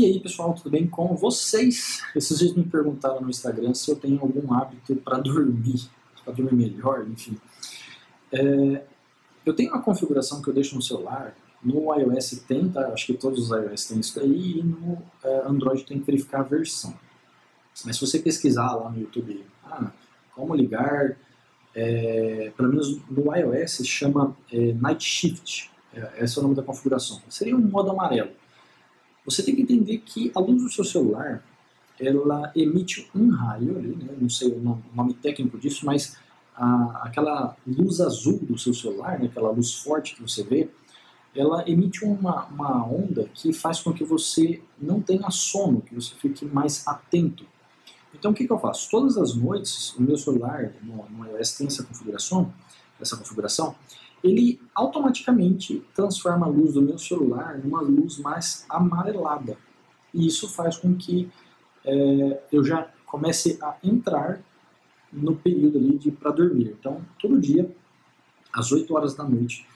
[0.00, 2.02] E aí pessoal, tudo bem com vocês?
[2.16, 5.90] Esses dias me perguntaram no Instagram se eu tenho algum hábito para dormir,
[6.24, 7.36] para dormir melhor, enfim.
[8.32, 8.82] É,
[9.44, 12.88] eu tenho uma configuração que eu deixo no celular, no iOS tem, tá?
[12.94, 16.40] acho que todos os iOS têm isso daí, e no é, Android tem que verificar
[16.40, 16.94] a versão.
[17.84, 19.92] Mas se você pesquisar lá no YouTube, ah,
[20.34, 21.14] como ligar,
[21.74, 26.62] é, pelo menos no iOS chama é, Night Shift, é, esse é o nome da
[26.62, 27.20] configuração.
[27.28, 28.30] Seria um modo amarelo.
[29.30, 31.44] Você tem que entender que a luz do seu celular,
[31.98, 34.16] ela emite um raio ali, né?
[34.20, 36.16] não sei o nome, o nome técnico disso, mas
[36.56, 39.26] a, aquela luz azul do seu celular, né?
[39.26, 40.68] aquela luz forte que você vê,
[41.34, 46.14] ela emite uma, uma onda que faz com que você não tenha sono, que você
[46.16, 47.46] fique mais atento.
[48.12, 48.90] Então o que, que eu faço?
[48.90, 52.52] Todas as noites, o meu celular, no, no iOS tem essa configuração,
[53.00, 53.74] essa configuração,
[54.22, 59.56] ele automaticamente transforma a luz do meu celular numa luz mais amarelada.
[60.12, 61.30] E isso faz com que
[61.84, 64.40] é, eu já comece a entrar
[65.12, 66.76] no período ali para dormir.
[66.78, 67.68] Então, todo dia,
[68.52, 69.66] às 8 horas da noite,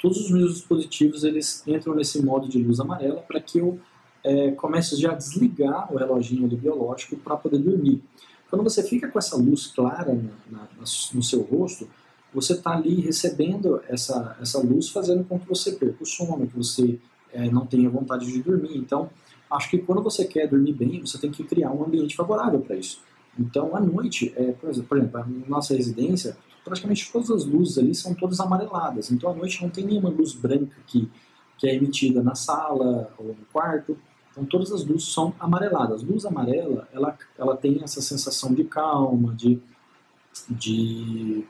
[0.00, 3.78] todos os meus dispositivos eles entram nesse modo de luz amarela para que eu
[4.24, 8.02] é, comece já a desligar o reloginho ali biológico para poder dormir.
[8.48, 10.68] Quando você fica com essa luz clara na, na,
[11.12, 11.88] no seu rosto,
[12.32, 16.56] você está ali recebendo essa, essa luz, fazendo com que você perca o sono, que
[16.56, 16.98] você
[17.32, 18.76] é, não tenha vontade de dormir.
[18.76, 19.10] Então,
[19.50, 22.76] acho que quando você quer dormir bem, você tem que criar um ambiente favorável para
[22.76, 23.00] isso.
[23.38, 28.12] Então, à noite, é, por, exemplo, na nossa residência, praticamente todas as luzes ali são
[28.14, 29.10] todas amareladas.
[29.10, 31.10] Então, à noite não tem nenhuma luz branca que,
[31.56, 33.96] que é emitida na sala ou no quarto.
[34.32, 36.02] Então, todas as luzes são amareladas.
[36.02, 39.60] Luz amarela, ela, ela tem essa sensação de calma, de,
[40.50, 41.46] de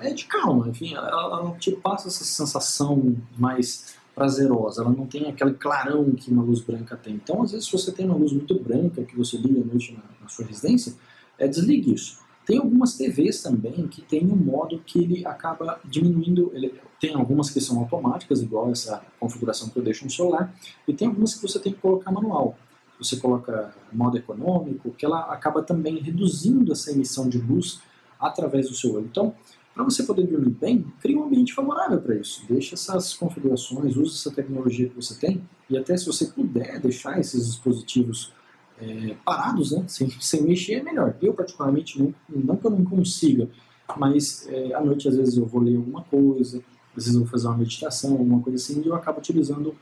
[0.00, 5.28] é de calma, enfim, ela, ela te passa essa sensação mais prazerosa, ela não tem
[5.28, 7.14] aquele clarão que uma luz branca tem.
[7.14, 9.92] Então, às vezes, se você tem uma luz muito branca que você liga à noite
[9.92, 10.94] na, na sua residência,
[11.38, 12.22] é, desligue isso.
[12.46, 17.50] Tem algumas TVs também que tem um modo que ele acaba diminuindo, ele, tem algumas
[17.50, 20.54] que são automáticas, igual essa configuração que eu deixo no celular,
[20.86, 22.56] e tem algumas que você tem que colocar manual.
[22.98, 27.80] Você coloca modo econômico, que ela acaba também reduzindo essa emissão de luz
[28.18, 29.06] através do seu olho.
[29.10, 29.34] Então,
[29.74, 32.44] para você poder dormir bem, crie um ambiente favorável para isso.
[32.48, 37.18] Deixe essas configurações, use essa tecnologia que você tem e até se você puder deixar
[37.18, 38.32] esses dispositivos
[38.80, 41.16] é, parados, né, sem, sem mexer, é melhor.
[41.20, 43.48] Eu, particularmente, não, não que eu não consiga,
[43.96, 46.62] mas é, à noite, às vezes, eu vou ler alguma coisa,
[46.96, 49.74] às vezes eu vou fazer uma meditação, alguma coisa assim, e eu acabo utilizando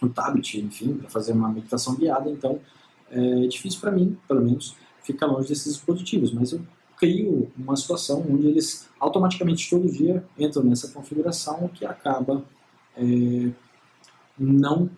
[0.00, 2.30] o tablet, enfim, para fazer uma meditação guiada.
[2.30, 2.60] Então,
[3.10, 6.60] é difícil para mim, pelo menos, ficar longe desses dispositivos, mas eu
[6.96, 12.42] crio uma situação onde eles automaticamente todo dia entram nessa configuração que acaba
[12.96, 13.50] é,
[14.38, 14.90] não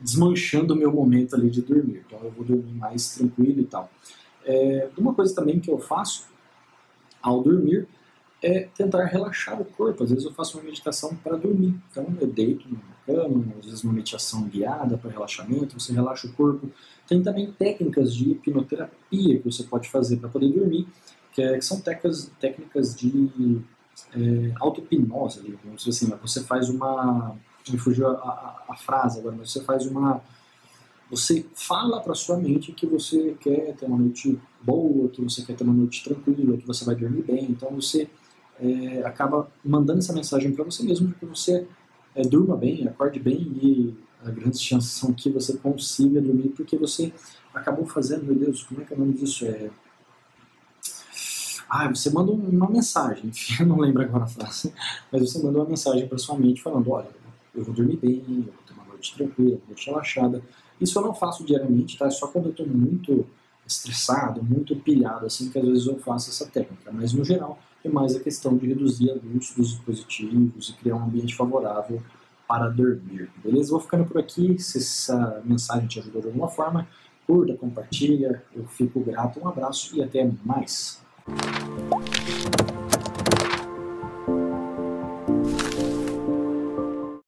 [0.00, 2.04] desmanchando o meu momento ali de dormir.
[2.06, 3.90] Então eu vou dormir mais tranquilo e tal.
[4.44, 6.26] É, uma coisa também que eu faço
[7.20, 7.86] ao dormir
[8.42, 10.04] é tentar relaxar o corpo.
[10.04, 11.74] Às vezes eu faço uma meditação para dormir.
[11.90, 16.32] Então eu deito na cama, às vezes uma meditação guiada para relaxamento, você relaxa o
[16.32, 16.70] corpo.
[17.06, 20.86] Tem também técnicas de hipnoterapia que você pode fazer para poder dormir,
[21.32, 23.60] que, é, que são técnicas, técnicas de
[24.14, 25.40] é, auto-hipnose.
[25.76, 27.36] Dizer assim, você faz uma...
[27.68, 30.22] Me fugiu a, a, a frase agora, mas você faz uma
[31.10, 35.56] você fala para sua mente que você quer ter uma noite boa, que você quer
[35.56, 37.44] ter uma noite tranquila, que você vai dormir bem.
[37.44, 38.08] Então você
[38.60, 41.66] é, acaba mandando essa mensagem para você mesmo de que você
[42.14, 46.76] é, durma bem, acorde bem e as grandes chances são que você consiga dormir porque
[46.76, 47.12] você
[47.54, 49.46] acabou fazendo, meu Deus, como é que é o nome disso?
[49.46, 49.70] É...
[51.68, 54.72] Ah, você manda uma mensagem, enfim, eu não lembro agora a frase,
[55.12, 57.08] mas você manda uma mensagem para sua mente falando, olha,
[57.54, 60.42] eu vou dormir bem, eu vou ter uma noite tranquila, uma noite relaxada.
[60.80, 62.06] Isso eu não faço diariamente, tá?
[62.06, 63.26] É só quando eu estou muito
[63.68, 66.90] estressado, muito pilhado, assim, que às vezes eu faço essa técnica.
[66.90, 70.96] Mas no geral, é mais a questão de reduzir a luz dos dispositivos e criar
[70.96, 72.02] um ambiente favorável
[72.48, 73.30] para dormir.
[73.44, 73.70] Beleza?
[73.70, 74.58] Vou ficando por aqui.
[74.58, 76.88] Se essa mensagem te ajudou de alguma forma,
[77.26, 78.42] curta, compartilha.
[78.56, 79.38] Eu fico grato.
[79.38, 81.00] Um abraço e até mais.